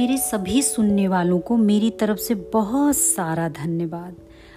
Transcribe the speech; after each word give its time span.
मेरे 0.00 0.16
सभी 0.16 0.62
सुनने 0.62 1.08
वालों 1.08 1.38
को 1.38 1.56
मेरी 1.56 1.90
तरफ़ 1.90 2.18
से 2.18 2.34
बहुत 2.34 2.96
सारा 2.96 3.48
धन्यवाद। 3.48 4.16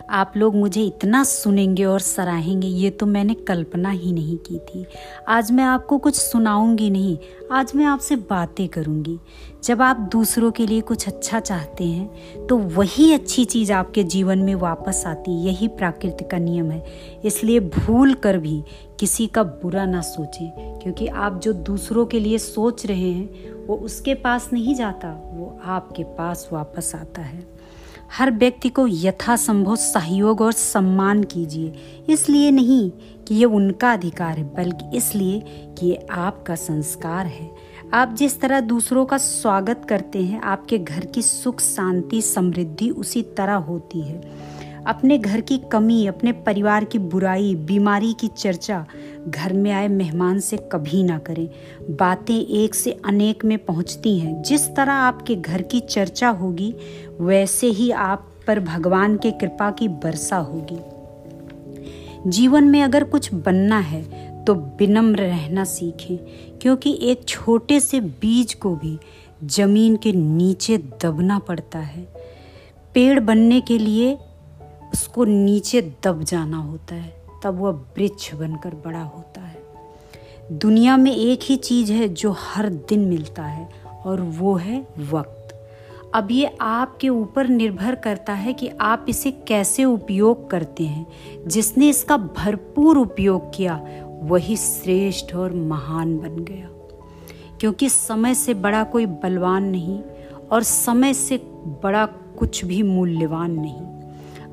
आप 0.10 0.34
लोग 0.38 0.56
मुझे 0.56 0.84
इतना 0.84 1.24
सुनेंगे 1.24 1.84
और 1.86 2.00
सराहेंगे, 2.00 2.68
ये 2.68 2.90
तो 2.90 3.06
मैंने 3.06 3.34
कल्पना 3.48 3.90
ही 3.90 4.12
नहीं 4.14 4.38
की 4.40 4.60
थी। 4.60 4.86
आज 5.28 5.52
मैं 5.52 5.64
आपको 5.64 5.98
कुछ 5.98 6.16
सुनाऊँगी 6.16 6.90
नहीं, 6.90 7.18
आज 7.52 7.72
मैं 7.76 7.86
आपसे 7.86 8.16
बातें 8.16 8.68
करूँगी। 8.68 9.18
जब 9.64 9.82
आप 9.82 9.98
दूसरों 10.12 10.52
के 10.52 10.66
लिए 10.68 10.82
कुछ 10.82 11.08
अच्छा 11.08 11.40
चाहते 11.40 11.84
हैं 11.84 12.46
तो 12.48 12.58
वही 12.58 13.12
अच्छी 13.14 13.46
चीज़ 13.46 13.72
आपके 13.74 14.04
जीवन 14.06 14.40
में 14.40 14.54
वापस 14.56 15.04
आती 15.08 15.40
यही 15.46 15.68
प्राकृतिक 15.70 16.30
का 16.30 16.38
नियम 16.40 16.72
है। 16.72 16.84
इसलिए 17.26 17.60
भूल 17.60 18.14
कर 18.16 18.38
भी 18.38 18.62
किसी 19.00 19.28
का 19.28 19.44
बुरा 19.44 19.86
ना 19.86 20.02
सोचें, 20.02 20.80
क्योंकि 20.80 21.08
आप 21.08 21.40
जो 21.42 21.54
दूसरों 21.54 22.06
के 22.06 22.20
लिए 22.20 22.38
सोच 22.38 22.86
रहे 22.86 23.12
हैं, 23.12 23.66
वो 23.66 23.76
उसके 23.76 24.14
पास 24.16 24.50
नहीं 24.54 24.76
जाता, 24.76 25.10
वो 25.26 25.60
आपके 25.66 26.04
पास 26.14 26.48
वापस 26.54 26.92
आता 26.96 27.22
है। 27.22 27.42
हर 28.18 28.32
व्यक्ति 28.32 28.70
को 28.70 28.88
यथासंभव 28.88 29.76
सहयोग 29.76 30.42
और 30.42 30.52
सम्मान 30.52 31.24
कीजिए। 31.24 31.74
इसलिए 32.10 32.52
नहीं 32.52 32.92
कि 33.28 33.36
ये 33.36 33.46
उनका 33.46 33.94
अधिकार 33.94 34.38
है, 34.38 34.44
बल्कि 34.44 34.98
इसलिए 34.98 35.40
कि 35.48 35.88
ये 35.88 36.08
आपका 36.12 36.56
संस्कार 36.56 37.26
है। 37.26 37.52
आप 37.94 38.14
जिस 38.14 38.42
तरह 38.42 38.60
दूसरों 38.60 39.06
का 39.06 39.18
स्वागत 39.18 39.86
करते 39.90 40.24
हैं, 40.24 40.42
आपके 40.42 40.78
घर 40.78 41.06
की 41.06 41.22
सुख, 41.22 41.62
शांति, 41.62 42.22
समृद्धि 42.22 42.90
उसी 42.90 43.22
तरह 43.22 43.54
होती 43.54 44.02
है। 44.02 44.22
अपने 44.88 45.18
घर 45.18 45.42
की 45.42 45.58
कमी, 45.58 46.08
अपने 46.08 46.32
परिवार 46.32 46.84
की 46.84 47.00
बुराई, 47.00 47.56
बीमारी 47.56 48.14
की 48.14 48.28
चर्चा 48.28 48.86
घर 49.28 49.54
में 49.54 49.72
आए 49.72 49.88
मेहमान 49.88 50.40
से 50.40 50.58
कभी 50.72 51.04
ना 51.04 51.18
करें। 51.18 51.48
बातें 51.90 52.36
एक 52.36 52.76
से 52.76 52.92
अनेक 53.06 53.46
में 53.46 53.58
पहुँचती 53.58 54.18
हैं। 54.20 54.42
जिस 54.44 54.68
तरह 54.76 54.94
आपके 54.94 55.36
घर 55.36 55.62
की 55.62 55.80
चर्चा 55.80 56.30
होगी, 56.30 56.74
वैसे 57.22 57.68
ही 57.68 57.92
आप 57.92 58.28
पर 58.48 58.60
भगवान 58.60 59.18
के 59.18 59.32
कृपा 59.32 59.72
की 59.72 59.88
वर्षा 59.88 60.38
होगी। 60.38 60.80
जीवन 62.30 62.64
में 62.64 62.82
अगर 62.84 63.04
कुछ 63.04 63.34
बनना 63.34 63.80
है 63.80 64.02
तो 64.46 64.54
विनम्र 64.80 65.20
रहना 65.20 65.64
सीखें, 65.64 66.18
क्योंकि 66.62 66.98
एक 67.02 67.24
छोटे 67.28 67.80
से 67.80 68.00
बीज 68.00 68.54
को 68.54 68.76
भी 68.76 68.98
ज़मीन 69.44 69.96
के 69.96 70.12
नीचे 70.12 70.78
दबना 70.78 71.40
पड़ता 71.40 71.80
है। 71.80 72.08
पेड़ 72.94 73.20
बनने 73.20 73.62
के 73.62 73.78
लिए 73.78 74.18
उसको 74.94 75.26
नीचे 75.26 75.82
दब 76.04 76.24
जाना 76.24 76.58
होता 76.58 76.96
है। 76.96 77.23
तब 77.44 77.60
वह 77.60 77.72
वृक्ष 77.72 78.34
बनकर 78.34 78.70
बड़ा 78.70 79.04
होता 79.04 79.42
है। 79.42 79.64
दुनिया 80.52 80.98
में 80.98 81.16
एक 81.16 81.40
ही 81.44 81.56
चीज़ 81.56 81.94
है 81.94 82.10
जो 82.10 82.36
हर 82.40 82.70
दिन 82.70 83.00
मिलता 83.00 83.44
है, 83.44 83.70
और 84.06 84.22
वो 84.22 84.56
है 84.56 84.88
वक्त। 85.12 85.40
अब 86.14 86.28
ये 86.32 86.58
आपके 86.62 87.10
ऊपर 87.10 87.48
निर्भर 87.48 87.96
करता 87.96 88.34
है 88.34 88.54
कि 88.54 88.70
आप 88.82 89.06
इसे 89.10 89.32
कैसे 89.32 89.84
उपयोग 89.84 90.50
करते 90.50 90.84
हैं। 90.84 91.08
जिसने 91.48 91.90
इसका 91.90 92.18
भरपूर 92.18 92.98
उपयोग 92.98 93.56
किया, 93.56 93.86
वही 94.24 94.58
श्रेष्ठ 94.58 95.36
और 95.36 95.54
महान 95.54 96.18
बन 96.18 96.44
गया। 96.44 96.70
क्योंकि 97.60 97.90
समय 97.90 98.36
से 98.36 98.54
बड़ा 98.54 98.84
कोई 98.84 99.06
बलवान 99.06 99.64
नहीं, 99.64 100.02
और 100.52 100.64
समय 100.64 101.14
से 101.14 101.38
बड़ा 101.84 102.06
कुछ 102.06 102.66
भी 102.66 102.84
मूल्यवान 102.84 103.52
नहीं। 103.52 103.93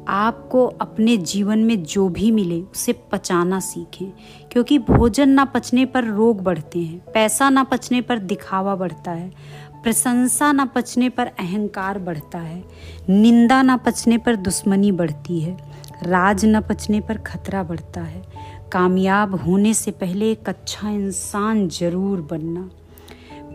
आपको 0.09 0.67
अपने 0.67 1.17
जीवन 1.17 1.59
में 1.59 1.83
जो 1.83 2.09
भी 2.09 2.31
मिले, 2.31 2.61
उसे 2.63 2.93
पचाना 3.13 3.61
सीखें। 3.61 4.11
क्योंकि 4.53 4.79
भोजन 4.79 5.29
ना 5.29 5.45
पचने 5.45 5.85
पर 5.87 6.05
रोग 6.05 6.43
बढ़ते 6.43 6.79
हैं, 6.79 6.99
पैसा 7.15 7.51
ना 7.51 7.65
पचने 7.65 8.01
पर 8.01 8.19
दिखावा 8.19 8.75
बढ़ता 8.75 9.11
है, 9.11 9.31
प्रशंसा 9.83 10.53
ना 10.53 10.65
पचने 10.65 11.09
पर 11.09 11.27
अहंकार 11.27 11.99
बढ़ता 11.99 12.39
है, 12.39 12.65
निंदा 13.11 13.63
ना 13.63 13.77
पचने 13.77 14.19
पर 14.19 14.37
दुश्मनी 14.37 14.93
बढ़ती 14.93 15.41
है, 15.41 15.57
राज 16.03 16.45
न 16.45 16.61
पचने 16.61 17.01
पर 17.01 17.19
खतरा 17.19 17.63
बढ़ता 17.63 18.01
है। 18.01 18.23
कामयाब 18.73 19.35
होने 19.35 19.75
से 19.75 19.91
पहले 19.91 20.31
एक 20.33 20.49
अच्छा 20.49 20.91
इंसान 20.91 21.69
ज़रूर 21.69 22.21
बनना। 22.21 22.71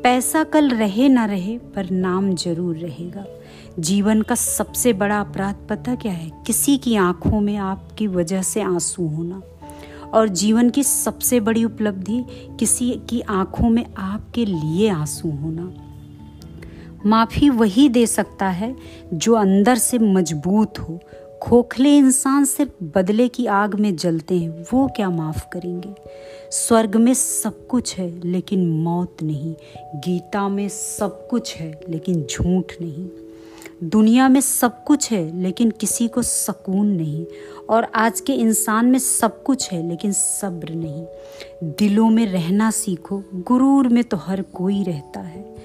पैसा 0.04 0.44
कल 0.44 0.70
रहे 0.70 1.10
ना 1.10 1.26
रहे, 1.26 1.58
पर 1.58 1.90
नाम 1.90 2.36
ज़रूर 2.36 2.76
रहेगा। 2.76 3.26
जीवन 3.80 4.22
का 4.22 4.36
सबसे 4.36 4.94
बड़ा 4.94 5.20
अपराध 5.20 5.56
पता 5.70 5.96
क्या 5.96 6.12
है? 6.12 6.32
किसी 6.48 6.78
की 6.78 6.96
आँखों 6.96 7.42
में 7.42 7.58
आपकी 7.58 8.08
वजह 8.08 8.42
से 8.42 8.62
आँसू 8.62 9.08
होना। 9.08 9.42
और 10.14 10.28
जीवन 10.28 10.70
की 10.70 10.84
सबसे 10.84 11.40
बड़ी 11.40 11.64
उपलब्धि, 11.64 12.26
किसी 12.60 13.02
की 13.10 13.22
आँखों 13.22 13.70
में 13.70 13.86
आपके 13.98 14.46
लिए 14.46 14.90
आँसू 14.90 15.30
होना। 15.30 15.74
माफ़ी 17.06 17.50
वही 17.50 17.90
दे 17.90 18.08
सकता 18.08 18.50
है 18.50 18.76
जो 19.14 19.34
अंदर 19.34 19.76
से 19.76 20.00
मज़बूत 20.00 20.80
हो। 20.80 21.00
खोखले 21.42 21.98
इंसान 21.98 22.46
सिर्फ़ 22.46 22.84
बदले 22.84 23.28
की 23.28 23.46
आग 23.46 23.76
में 23.76 23.96
जलते 23.96 24.38
हैं, 24.38 24.66
वो 24.74 24.88
क्या 24.88 25.10
माफ़ 25.10 25.46
करेंगे? 25.54 25.96
स्वर्ग 26.52 26.96
में 26.96 27.14
सब 27.14 27.68
कुछ 27.68 27.98
है, 27.98 28.22
लेकिन 28.26 28.72
मौत 28.72 29.18
नहीं। 29.24 29.56
गीता 29.96 30.50
में 30.50 30.70
सब 30.70 31.28
कुछ 31.28 31.56
है, 31.56 31.82
लेकिन 31.90 32.28
झूठ 32.32 32.74
नहीं। 32.82 33.25
दुनिया 33.84 34.30
में 34.30 34.42
सब 34.42 34.84
कुछ 34.84 35.12
है, 35.12 35.42
लेकिन 35.42 35.72
किसी 35.72 36.08
को 36.08 36.22
सकून 36.22 36.88
नहीं। 36.88 37.26
और 37.70 37.88
आज 37.96 38.22
के 38.22 38.34
इंसान 38.34 38.86
में 38.86 39.00
सब 39.00 39.44
कुछ 39.44 39.72
है, 39.72 39.90
लेकिन 39.90 40.12
सब्र 40.12 40.74
नहीं। 40.74 41.06
दिलों 41.64 42.10
में 42.10 42.26
रहना 42.26 42.72
सीखो, 42.72 43.24
गुरूर 43.34 43.88
में 43.88 44.04
तो 44.04 44.18
हर 44.18 44.42
कोई 44.42 44.84
रहता 44.84 45.20
है। 45.20 45.56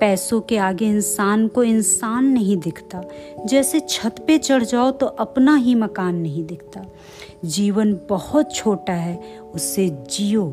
पैसों 0.00 0.40
के 0.40 0.56
आगे 0.56 0.86
इंसान 0.86 1.48
को 1.48 1.62
इंसान 1.62 2.24
नहीं 2.24 2.56
दिखता। 2.56 3.02
जैसे 3.46 3.80
छत 3.80 4.24
पे 4.26 4.38
चढ़ 4.38 4.64
जाओ 4.64 4.90
तो 4.90 5.06
अपना 5.06 5.56
ही 5.56 5.74
मकान 5.74 6.16
नहीं 6.16 6.46
दिखता। 6.46 6.86
जीवन 7.44 8.00
बहुत 8.08 8.54
छोटा 8.54 8.92
है, 8.92 9.22
उसे 9.54 9.88
जियो। 9.88 10.46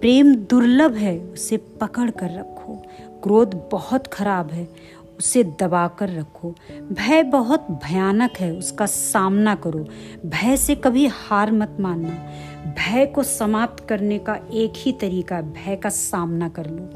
प्रेम 0.00 0.34
दुर्लभ 0.34 0.94
है, 0.94 1.20
उसे 1.20 1.56
पकड़ 1.56 2.10
कर 2.10 2.30
रखो। 2.30 2.82
क्रोध 3.22 3.68
बहुत 3.72 4.06
खराब 4.06 4.50
है 4.50 4.68
उसे 5.18 5.44
दबा 5.44 5.88
कर 5.88 6.08
रखो। 6.08 6.54
भय 6.92 7.22
बहुत 7.22 7.66
भयानक 7.70 8.30
है, 8.40 8.52
उसका 8.52 8.86
सामना 8.86 9.54
करो। 9.54 9.86
भय 10.26 10.56
से 10.56 10.74
कभी 10.74 11.06
हार 11.06 11.52
मत 11.52 11.76
मानना। 11.80 12.28
भय 12.72 13.06
को 13.06 13.22
समाप्त 13.22 13.88
करने 13.88 14.18
का 14.18 14.38
एक 14.52 14.72
ही 14.76 14.92
तरीका 14.92 15.40
भय 15.40 15.76
का 15.76 15.88
सामना 15.88 16.48
कर 16.48 16.66
लो। 16.66 16.90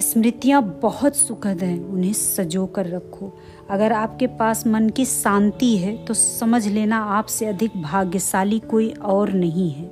स्मृतियाँ 0.00 0.80
बहुत 0.82 1.16
सुखद 1.16 1.62
हैं, 1.62 1.84
उन्हें 1.84 2.12
सजो 2.12 2.66
कर 2.66 2.86
रखो। 2.86 3.38
अगर 3.70 3.92
आपके 3.92 4.26
पास 4.26 4.66
मन 4.66 4.88
की 4.88 5.04
शांति 5.04 5.76
है 5.76 6.04
तो 6.04 6.14
समझ 6.14 6.66
लेना 6.68 6.98
आपसे 6.98 7.46
अधिक 7.46 7.82
भाग्यशाली 7.82 8.58
कोई 8.58 8.90
और 8.90 9.32
नहीं 9.32 9.70
है। 9.70 9.90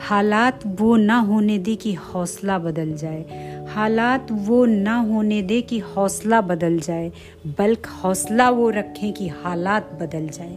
हालात 0.00 0.60
वो 0.66 0.96
ना 0.96 1.18
होने 1.18 1.58
दे 1.58 1.74
कि 1.76 1.92
हौसला 1.94 2.58
बदल 2.58 2.92
जाए। 2.92 3.53
हालात 3.74 4.26
वो 4.30 4.64
ना 4.64 4.96
होने 4.96 5.42
दे 5.42 5.60
कि 5.62 5.78
हौसला 5.78 6.40
बदल 6.40 6.78
जाए, 6.78 7.12
बल्कि 7.58 8.00
हौसला 8.02 8.50
वो 8.50 8.70
रखें 8.70 9.12
कि 9.12 9.28
हालात 9.28 9.92
बदल 10.02 10.28
जाए, 10.28 10.56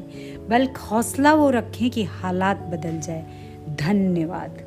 बल्कि 0.49 0.87
हौसला 0.87 1.33
वो 1.33 1.49
रखें 1.49 1.89
कि 1.89 2.03
हालात 2.03 2.57
बदल 2.57 2.99
जाए। 2.99 3.25
धन्यवाद। 3.79 4.66